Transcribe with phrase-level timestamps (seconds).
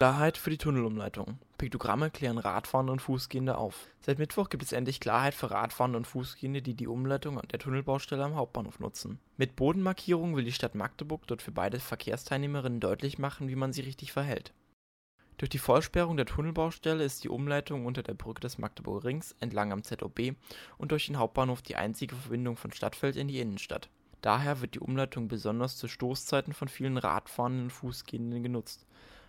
[0.00, 1.38] Klarheit für die Tunnelumleitung.
[1.58, 3.88] Piktogramme klären Radfahrende und Fußgehende auf.
[4.00, 8.22] Seit Mittwoch gibt es endlich Klarheit für Radfahrende und Fußgehende, die die Umleitung der Tunnelbaustelle
[8.22, 9.18] am Hauptbahnhof nutzen.
[9.38, 13.86] Mit Bodenmarkierung will die Stadt Magdeburg dort für beide Verkehrsteilnehmerinnen deutlich machen, wie man sich
[13.86, 14.52] richtig verhält.
[15.36, 19.72] Durch die Vollsperrung der Tunnelbaustelle ist die Umleitung unter der Brücke des Magdeburger Rings entlang
[19.72, 20.36] am ZOB
[20.76, 23.90] und durch den Hauptbahnhof die einzige Verbindung von Stadtfeld in die Innenstadt.
[24.20, 28.86] Daher wird die Umleitung besonders zu Stoßzeiten von vielen Radfahrenden und Fußgehenden genutzt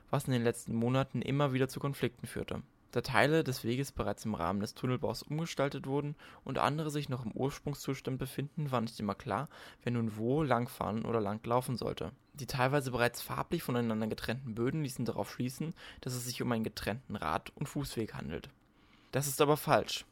[0.09, 2.61] was in den letzten Monaten immer wieder zu Konflikten führte.
[2.91, 7.23] Da Teile des Weges bereits im Rahmen des Tunnelbaus umgestaltet wurden und andere sich noch
[7.23, 9.47] im Ursprungszustand befinden, war nicht immer klar,
[9.83, 12.11] wer nun wo langfahren oder langlaufen sollte.
[12.33, 16.63] Die teilweise bereits farblich voneinander getrennten Böden ließen darauf schließen, dass es sich um einen
[16.63, 18.49] getrennten Rad- und Fußweg handelt.
[19.11, 20.05] Das ist aber falsch,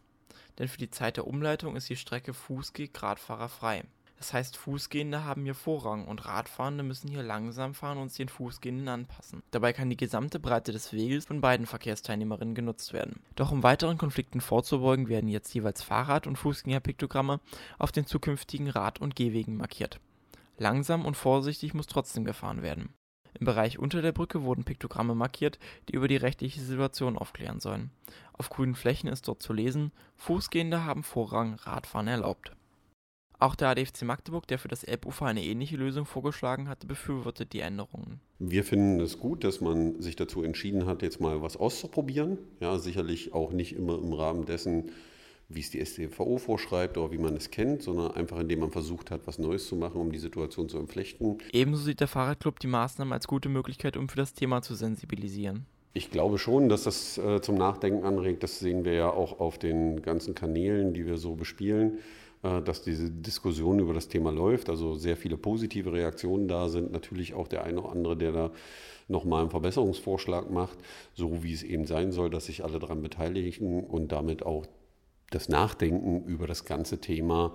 [0.59, 3.85] denn für die Zeit der Umleitung ist die Strecke Fußgeg-Radfahrer frei.
[4.17, 8.29] Das heißt, Fußgehende haben hier Vorrang und Radfahrende müssen hier langsam fahren und sich den
[8.29, 9.43] Fußgehenden anpassen.
[9.51, 13.21] Dabei kann die gesamte Breite des Weges von beiden Verkehrsteilnehmerinnen genutzt werden.
[13.35, 17.39] Doch um weiteren Konflikten vorzubeugen, werden jetzt jeweils Fahrrad- und Fußgängerpiktogramme
[17.77, 19.99] auf den zukünftigen Rad- und Gehwegen markiert.
[20.57, 22.89] Langsam und vorsichtig muss trotzdem gefahren werden.
[23.39, 27.91] Im Bereich unter der Brücke wurden Piktogramme markiert, die über die rechtliche Situation aufklären sollen.
[28.33, 32.53] Auf grünen Flächen ist dort zu lesen, Fußgehende haben Vorrang, Radfahren erlaubt.
[33.39, 37.59] Auch der ADFC Magdeburg, der für das Elbufer eine ähnliche Lösung vorgeschlagen hatte, befürwortet die
[37.59, 38.19] Änderungen.
[38.39, 42.39] Wir finden es gut, dass man sich dazu entschieden hat, jetzt mal was auszuprobieren.
[42.59, 44.91] Ja, sicherlich auch nicht immer im Rahmen dessen,
[45.49, 49.11] wie es die StVO vorschreibt oder wie man es kennt, sondern einfach indem man versucht
[49.11, 51.37] hat, was Neues zu machen, um die Situation zu entflechten.
[51.51, 55.67] Ebenso sieht der Fahrradclub die Maßnahmen als gute Möglichkeit, um für das Thema zu sensibilisieren.
[55.93, 58.43] Ich glaube schon, dass das äh, zum Nachdenken anregt.
[58.43, 61.99] Das sehen wir ja auch auf den ganzen Kanälen, die wir so bespielen.
[62.43, 66.91] Äh, dass diese Diskussion über das Thema läuft, also sehr viele positive Reaktionen da sind,
[66.91, 68.51] natürlich auch der eine oder andere, der da
[69.07, 70.77] nochmal einen Verbesserungsvorschlag macht,
[71.13, 74.65] so wie es eben sein soll, dass sich alle daran beteiligen und damit auch
[75.29, 77.53] das Nachdenken über das ganze Thema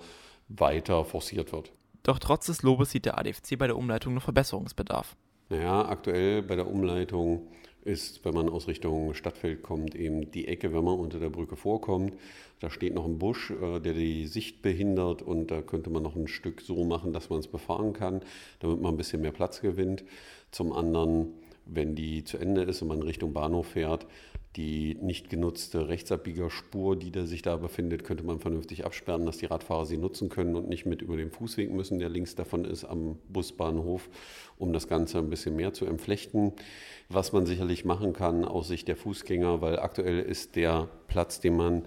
[0.48, 1.72] weiter forciert wird.
[2.02, 5.16] Doch trotz des Lobes sieht der ADFC bei der Umleitung noch Verbesserungsbedarf.
[5.52, 7.46] Naja, aktuell bei der Umleitung
[7.84, 11.56] ist, wenn man aus Richtung Stadtfeld kommt, eben die Ecke, wenn man unter der Brücke
[11.56, 12.14] vorkommt.
[12.58, 16.16] Da steht noch ein Busch, äh, der die Sicht behindert und da könnte man noch
[16.16, 18.22] ein Stück so machen, dass man es befahren kann,
[18.60, 20.04] damit man ein bisschen mehr Platz gewinnt.
[20.52, 21.34] Zum anderen,
[21.64, 24.06] wenn die zu Ende ist und man Richtung Bahnhof fährt,
[24.56, 29.46] die nicht genutzte Rechtsabbiegerspur, die da sich da befindet, könnte man vernünftig absperren, dass die
[29.46, 32.84] Radfahrer sie nutzen können und nicht mit über den Fußweg müssen, der links davon ist
[32.84, 34.10] am Busbahnhof,
[34.58, 36.52] um das Ganze ein bisschen mehr zu entflechten.
[37.08, 41.56] Was man sicherlich machen kann aus Sicht der Fußgänger, weil aktuell ist der Platz, den
[41.56, 41.84] man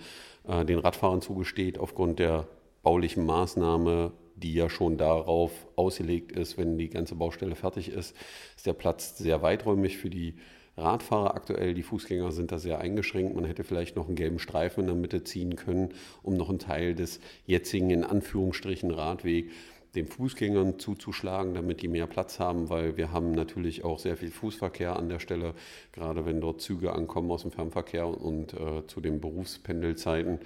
[0.48, 2.48] äh, den Radfahrern zugesteht, aufgrund der
[2.82, 8.16] baulichen Maßnahme die ja schon darauf ausgelegt ist, wenn die ganze Baustelle fertig ist,
[8.56, 10.36] ist der Platz sehr weiträumig für die
[10.78, 13.34] Radfahrer aktuell, die Fußgänger sind da sehr eingeschränkt.
[13.34, 16.60] Man hätte vielleicht noch einen gelben Streifen in der Mitte ziehen können, um noch einen
[16.60, 19.52] Teil des jetzigen in Anführungsstrichen Radweg
[19.96, 24.32] den Fußgängern zuzuschlagen, damit die mehr Platz haben, weil wir haben natürlich auch sehr viel
[24.32, 25.54] Fußverkehr an der Stelle,
[25.92, 30.40] gerade wenn dort Züge ankommen aus dem Fernverkehr und äh, zu den Berufspendelzeiten,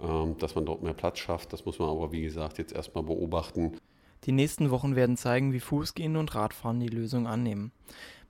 [0.00, 1.52] äh, dass man dort mehr Platz schafft.
[1.52, 3.76] Das muss man aber, wie gesagt, jetzt erstmal beobachten.
[4.24, 7.72] Die nächsten Wochen werden zeigen, wie Fußgehende und Radfahren die Lösung annehmen.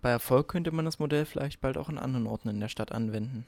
[0.00, 2.92] Bei Erfolg könnte man das Modell vielleicht bald auch in anderen Orten in der Stadt
[2.92, 3.44] anwenden.